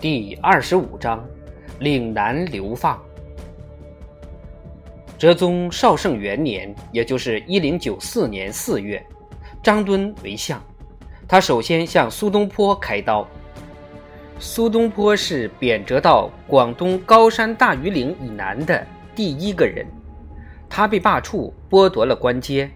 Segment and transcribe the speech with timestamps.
[0.00, 1.22] 第二十五章，
[1.78, 2.98] 岭南流放。
[5.18, 9.04] 哲宗绍圣元年，也就是一零九四年四月，
[9.62, 10.58] 张敦为相，
[11.28, 13.28] 他首先向苏东坡开刀。
[14.38, 19.86] 苏东坡是贬谪到广东高山大榆岭以南的第一个人，
[20.66, 22.70] 他被罢黜，剥夺了官阶，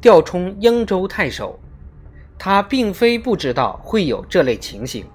[0.00, 1.56] 调充英州太守。
[2.36, 5.06] 他并非不知道会有这类情形，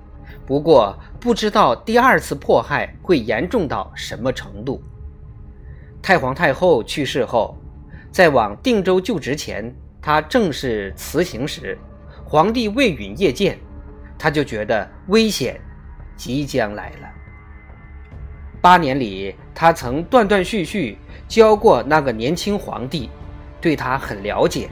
[0.52, 4.84] 不过不知道第二次迫害会严重到什么程度。
[6.02, 7.58] 太皇太后去世后，
[8.12, 11.80] 在往定州就职前，他正式辞行时，
[12.26, 13.58] 皇帝未允谒见，
[14.20, 15.58] 他就觉得危险
[16.18, 17.08] 即将来了。
[18.60, 20.98] 八年里，他曾断断续续
[21.30, 23.10] 教过那个年轻皇帝，
[23.62, 24.70] 对他很了解。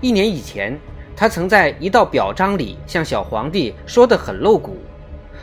[0.00, 0.78] 一年以前。
[1.18, 4.76] 他曾在一道表彰里向小皇帝说得很露骨：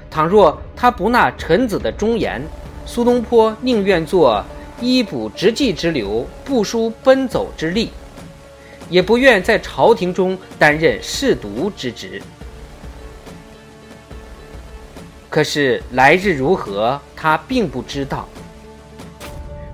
[0.10, 2.42] 倘若他不纳臣子的忠言，
[2.86, 4.42] 苏东坡宁愿做
[4.80, 7.92] 医补直济之流、不输奔走之力，
[8.90, 12.22] 也不愿在朝廷中担任侍读之职。
[15.30, 18.26] 可是来日如何，他并不知道。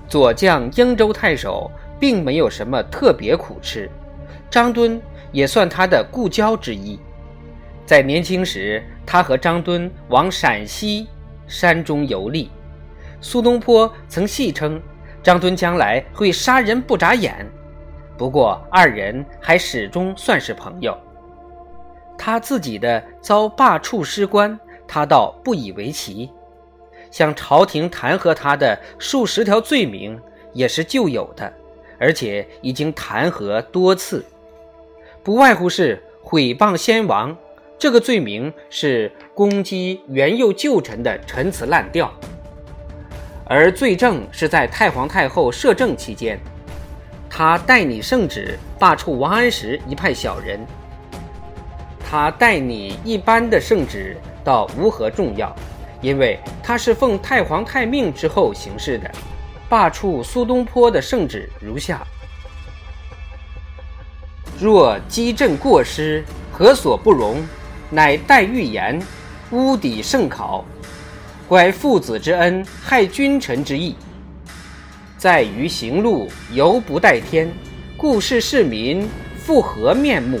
[0.08, 3.88] 左将英州太守并没有什么特别苦吃，
[4.50, 5.00] 张敦。
[5.32, 6.98] 也算他的故交之一。
[7.84, 11.08] 在年轻时，他和张敦往陕西
[11.48, 12.50] 山中游历。
[13.20, 14.80] 苏东坡曾戏称
[15.22, 17.46] 张敦将来会杀人不眨眼。
[18.16, 20.96] 不过二人还始终算是朋友。
[22.16, 26.30] 他自己的遭罢黜失官，他倒不以为奇。
[27.10, 30.18] 向朝廷弹劾他的数十条罪名
[30.52, 31.52] 也是旧有的，
[31.98, 34.24] 而且已经弹劾多次。
[35.24, 37.36] 不外乎是毁谤先王，
[37.78, 42.12] 这个罪名是攻击元佑旧臣的陈词滥调，
[43.44, 46.40] 而罪证是在太皇太后摄政期间，
[47.30, 50.58] 他代拟圣旨罢黜王安石一派小人。
[52.04, 55.54] 他代拟一般的圣旨倒无何重要，
[56.00, 59.08] 因为他是奉太皇太命之后行事的。
[59.68, 62.04] 罢黜苏东坡的圣旨如下。
[64.62, 67.42] 若积朕过失，何所不容？
[67.90, 69.02] 乃待预言，
[69.50, 70.64] 污抵圣考，
[71.48, 73.96] 拐父子之恩，害君臣之义。
[75.18, 77.50] 在于行路犹不待天，
[77.96, 80.40] 故视市民复何面目？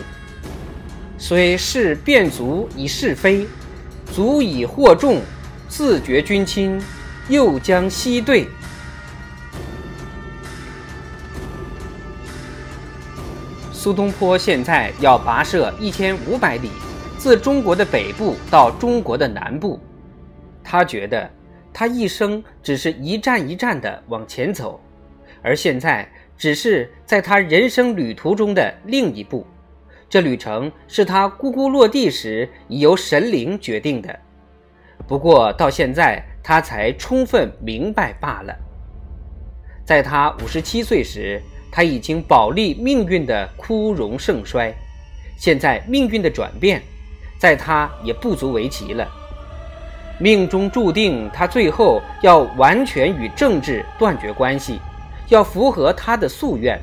[1.18, 3.44] 虽是变足以是非，
[4.14, 5.20] 足以惑众，
[5.68, 6.80] 自绝君亲，
[7.28, 8.46] 又将西对。
[13.82, 16.70] 苏东坡现在要跋涉一千五百里，
[17.18, 19.76] 自中国的北部到中国的南部。
[20.62, 21.28] 他觉得，
[21.72, 24.80] 他一生只是一站一站地往前走，
[25.42, 29.44] 而现在只是在他人生旅途中的另一步。
[30.08, 34.16] 这旅程是他咕咕落地时已由神灵决定的，
[35.08, 38.56] 不过到现在他才充分明白罢了。
[39.84, 41.42] 在他五十七岁时。
[41.72, 44.72] 他已经保利命运的枯荣盛衰，
[45.38, 46.82] 现在命运的转变，
[47.38, 49.08] 在他也不足为奇了。
[50.20, 54.78] 命中注定他最后要完全与政治断绝关系，
[55.28, 56.78] 要符合他的夙愿，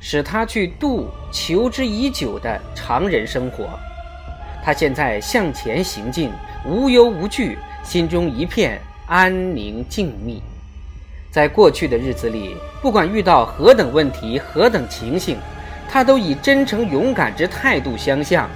[0.00, 3.70] 使他去度求之已久的常人生活。
[4.62, 6.30] 他现在向前行进，
[6.66, 10.40] 无忧无惧，心中一片安宁静谧。
[11.30, 15.38] 在过去的日子里，不管遇到何等问题、何等情形，
[15.88, 18.50] 他都以真诚勇敢之态度相向。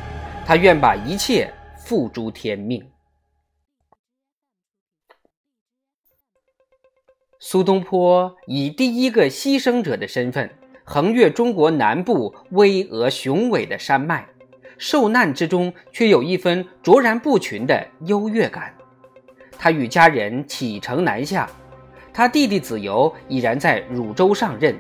[0.45, 2.85] 他愿把一切付诸天命。
[7.39, 10.51] 苏东坡以第一个牺牲者的身份，
[10.83, 14.27] 横越中国南部巍峨雄伟的山脉，
[14.77, 18.75] 受难之中却有一分卓然不群的优越感。
[19.57, 21.49] 他与家人启程南下。
[22.17, 24.73] 他弟弟子由已然在汝州上任，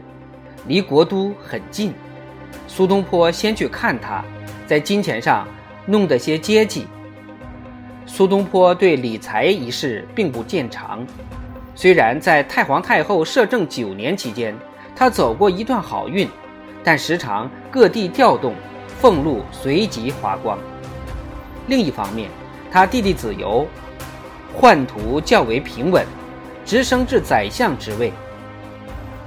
[0.68, 1.92] 离国都很近。
[2.68, 4.24] 苏东坡先去看他，
[4.68, 5.44] 在金钱上
[5.84, 6.86] 弄得些接济。
[8.06, 11.04] 苏东坡对理财一事并不见长，
[11.74, 14.54] 虽然在太皇太后摄政九年期间，
[14.94, 16.28] 他走过一段好运，
[16.84, 18.54] 但时常各地调动，
[19.00, 20.56] 俸禄随即花光。
[21.66, 22.30] 另一方面，
[22.70, 23.66] 他弟弟子由
[24.56, 26.06] 宦途较为平稳。
[26.64, 28.12] 直升至宰相之位。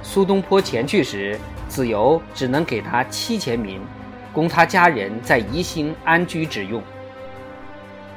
[0.02, 1.38] 苏东坡前去时，
[1.68, 3.80] 子由只能给他七千民，
[4.32, 6.82] 供他家人在宜兴安居之用。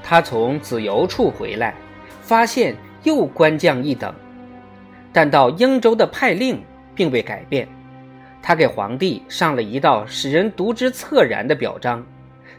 [0.04, 1.74] 他从子由处回来，
[2.22, 4.14] 发现又官降一等，
[5.14, 6.62] 但到英州的派令
[6.96, 7.68] 并未改变。
[8.42, 12.04] 他给皇帝上了一道使人读之恻然的表彰，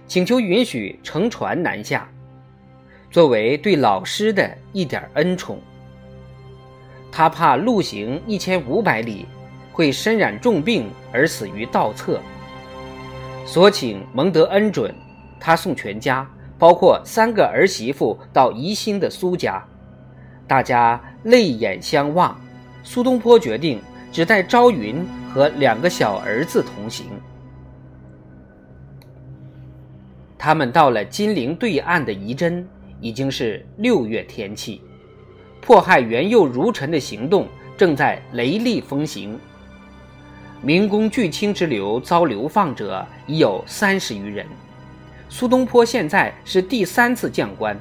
[0.06, 2.08] 请求允许乘船南下，
[3.10, 5.60] 作为对老师的一点恩宠。
[7.12, 9.26] 他怕路行一千五百里，
[9.70, 12.20] 会身染重病而死于道侧，
[13.46, 14.92] 所请蒙得恩准，
[15.38, 16.28] 他送全家，
[16.58, 19.64] 包括三个儿媳妇到宜兴的苏家，
[20.48, 22.36] 大家泪眼相望。
[22.82, 23.80] 苏东坡决定
[24.10, 25.06] 只带朝云。
[25.32, 27.06] 和两个小儿子同行，
[30.36, 32.68] 他们到了金陵对岸的仪真，
[33.00, 34.82] 已经是六月天气，
[35.62, 37.48] 迫害元佑儒臣的行动
[37.78, 39.40] 正在雷厉风行。
[40.60, 44.46] 明公巨卿之流遭流放者已有三十余人。
[45.30, 47.74] 苏东坡现在是第三次降官，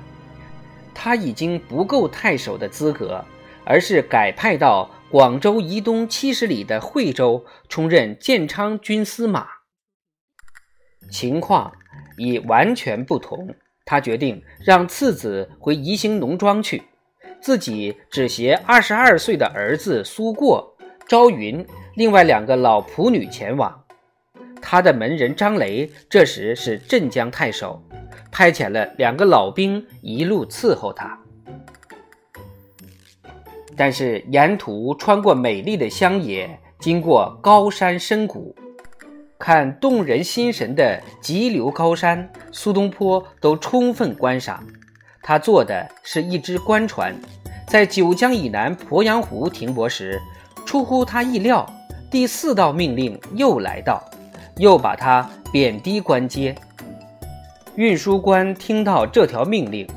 [0.94, 3.26] 他已经不够太守的资格，
[3.66, 4.90] 而是改派到。
[5.12, 9.46] 广州以东七十里的惠州，充任建昌军司马。
[11.10, 11.74] 情况
[12.18, 13.54] 已完全不同。
[13.84, 16.82] 他决定让次子回宜兴农庄去，
[17.40, 20.76] 自己只携二十二岁的儿子苏过、
[21.08, 21.66] 朝云，
[21.96, 23.84] 另外两个老仆女前往。
[24.62, 27.82] 他的门人张雷这时是镇江太守，
[28.32, 31.18] 派遣了两个老兵一路伺候他。
[33.76, 38.56] 但是沿途穿过美丽的乡野，经过高山深谷，
[39.40, 44.64] 看动人心神的急流高山，苏东坡都充分观赏。
[45.24, 47.16] 他坐的是一只官船，
[47.68, 50.20] 在九江以南鄱阳湖停泊时，
[50.66, 51.66] 出乎他意料，
[52.10, 54.04] 第四道命令又来到，
[54.58, 56.56] 又把他贬低官阶。
[57.76, 59.88] 运输官听到这条命令，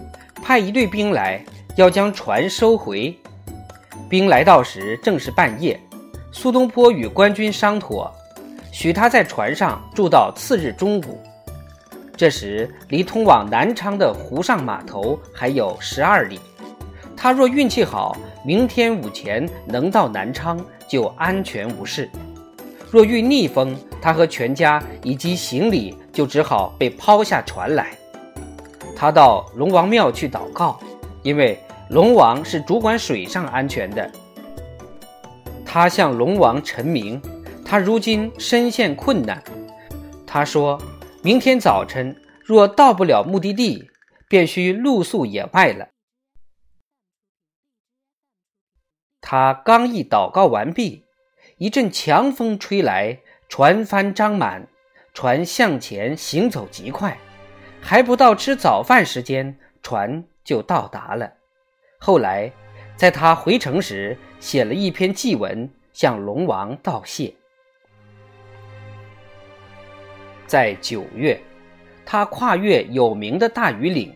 [0.42, 1.42] 派一队兵来，
[1.76, 3.16] 要将船收回。
[4.08, 5.80] 兵来到时正是半夜，
[6.30, 8.12] 苏东坡与官军商妥，
[8.70, 11.18] 许他在船上住到次日中午。
[12.16, 16.40] 这时离通往南昌的湖上码头还有十二里，
[17.16, 20.58] 他若运气好，明天午前能到南昌，
[20.88, 22.06] 就安全无事；
[22.90, 27.88] 若遇逆风，他和全家以及行李就只好被抛下船来。
[28.96, 30.78] 他到龙王庙去祷告，
[31.22, 31.58] 因为。
[31.90, 34.10] 龙王是主管水上安全的，
[35.66, 37.20] 他向龙王陈明，
[37.62, 39.40] 他如今身陷困难。
[40.26, 40.80] 他说
[41.24, 43.90] 明天早晨若到不了目的地，
[44.28, 45.88] 便需露宿野外了。
[49.22, 51.06] 他刚一祷告完毕，
[51.56, 54.68] 一阵强风吹来，船帆张满，
[55.14, 57.18] 船向前行走极快，
[57.80, 61.32] 还不到吃早饭时间，船就到达了。
[61.98, 62.52] 后来，
[62.96, 67.34] 在他回城时，写了一篇祭文向龙王道谢。
[70.54, 71.36] 在九月，
[72.06, 74.14] 他跨越有名的大庾岭。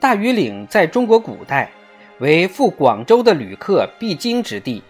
[0.00, 1.70] 大庾岭在中国古代
[2.18, 4.82] 为赴广州的旅客必经之地。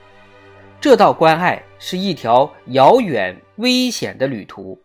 [0.80, 4.80] 这道关隘是一条遥远危险的旅途，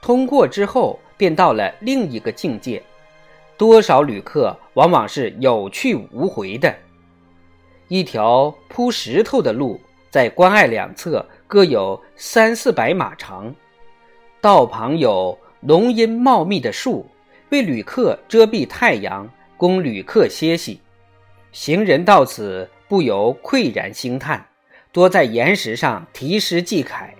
[0.00, 2.82] 通过之后便到了另一个境界。
[3.58, 6.74] 多少旅客往往是有去无回的。
[7.88, 13.54] 一条铺石头的路，在关隘两侧各有三四百码长，
[14.46, 17.04] 道旁有浓荫茂密的树，
[17.48, 20.80] 为旅客遮蔽太阳，供旅客歇息。
[21.50, 24.46] 行人到此不由喟然兴叹，
[24.92, 27.12] 多在岩石上题诗记楷。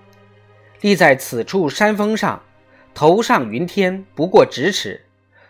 [0.80, 2.40] 立在此处山峰上，
[2.94, 5.04] 头上云天不过咫尺。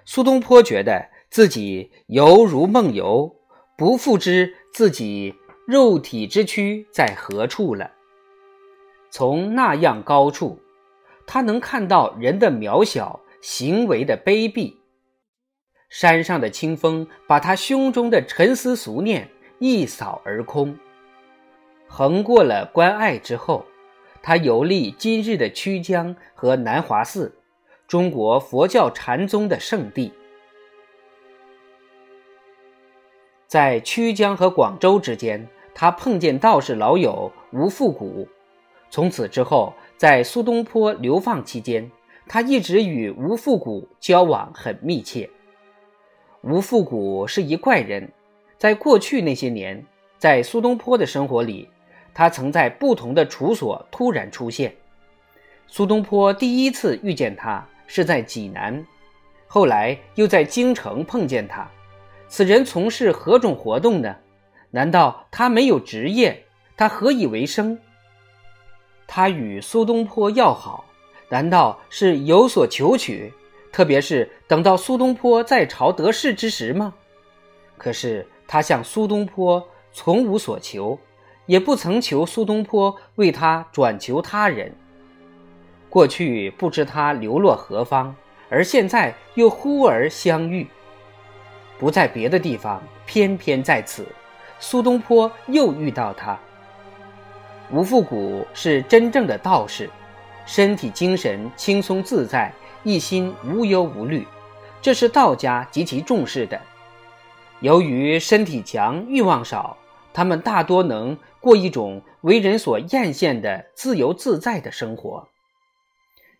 [0.06, 3.36] 苏东坡觉得自己犹如梦游，
[3.76, 5.34] 不复知自己
[5.66, 7.90] 肉体之躯在何处了。
[9.10, 10.58] 从那样高处，
[11.26, 14.74] 他能看到人的渺小，行为的卑鄙。
[15.88, 19.28] 山上的清风把他胸中的沉思俗念
[19.58, 20.76] 一扫而空。
[21.88, 23.64] 横过了关隘之后，
[24.22, 27.32] 他游历今日的曲江和南华寺。
[27.86, 30.12] 中国佛教禅宗的圣地，
[33.46, 38.28] 在曲江和广州之间，他碰见道士老友吴复古。
[38.90, 41.90] 从此之后，在苏东坡流放期间，
[42.26, 45.28] 他一直与吴复古交往很密切。
[46.42, 48.10] 吴复古是一怪人，
[48.58, 49.84] 在过去那些年，
[50.18, 51.68] 在苏东坡的生活里，
[52.14, 54.74] 他曾在不同的处所突然出现。
[55.66, 57.66] 苏东坡第一次遇见他。
[57.88, 58.84] 是在济南，
[59.46, 61.70] 后来又在京城碰见他，
[62.26, 64.16] 此人从事何种活动呢？
[64.72, 66.42] 难道他没有职业？
[66.76, 67.78] 他何以为生？
[69.06, 70.84] 他与苏东坡要好，
[71.28, 73.32] 难道是有所求取？
[73.72, 76.94] 特别是等到苏东坡在朝得势之时吗？
[77.76, 80.98] 可是他向苏东坡从无所求，
[81.44, 84.74] 也不曾求苏东坡为他转求他人。
[85.90, 88.14] 过去不知他流落何方，
[88.48, 90.66] 而现在又忽而相遇，
[91.78, 94.06] 不在别的地方，偏偏在此，
[94.58, 96.38] 苏东坡又遇到他。
[97.72, 99.90] 吴复古是真正的道士，
[100.46, 102.52] 身体精神轻松自在，
[102.84, 104.24] 一心无忧无虑，
[104.80, 106.60] 这是道家极其重视的。
[107.60, 109.76] 由于身体强、欲望少，
[110.12, 115.26] 他们大多能过一种为人所艳羡的自由自在的生活。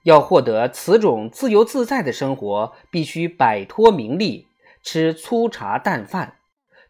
[0.05, 4.47] 要获得此种自由自在的生活，必须摆脱名利，
[4.85, 6.37] 吃粗茶淡饭，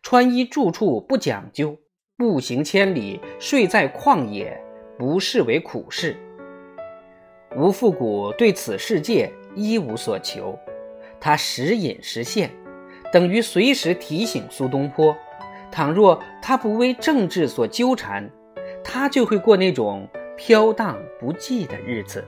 [0.03, 1.79] 穿衣住处不讲究，
[2.19, 4.59] 步行千里，睡在旷野，
[4.97, 6.17] 不视为苦事。
[7.55, 10.59] 吴复古对此世界一无所求，
[11.21, 12.51] 他时隐时现，
[13.13, 15.15] 等于随时提醒苏东坡：
[15.71, 18.31] 倘若他不为政治所纠缠，
[18.83, 20.09] 他就会过那种
[20.39, 22.25] 飘荡不羁的日子。